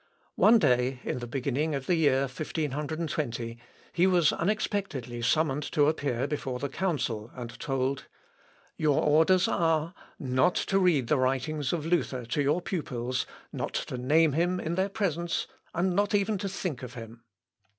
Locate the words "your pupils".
12.41-13.27